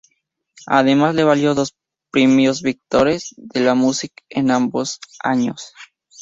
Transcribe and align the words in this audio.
Además, 0.65 1.13
le 1.13 1.23
valió 1.23 1.53
dos 1.53 1.75
premios 2.09 2.63
Victoires 2.63 3.35
de 3.37 3.59
la 3.59 3.75
Musique 3.75 4.23
en 4.29 4.49
ambos 4.49 4.99
años. 5.19 5.75